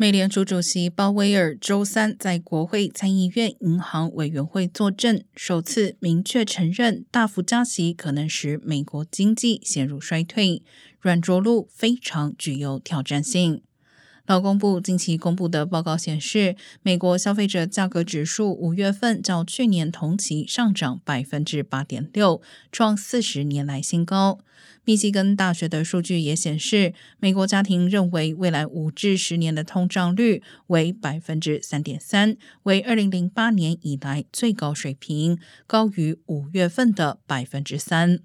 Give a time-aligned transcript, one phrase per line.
[0.00, 10.62] 美联储主席鲍威尔周三在国会参议院银行委员会作证，首次明确承认大幅加息可能使美国经济陷入衰退，
[11.00, 13.60] 软着陆非常具有挑战性。
[14.26, 22.40] 劳工部近期公布的报告显示，美国消费者价格指数五月份较去年同期上涨百分之八点六，
[22.70, 24.38] 创四十年来新高。
[24.84, 38.20] 密西根大学的数据也显示，美国家庭认为未来五至十年的通胀率为百分之三点三，为二零零八年以来最高水平，高于五月份的百分之三。